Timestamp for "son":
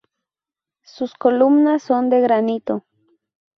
1.83-2.09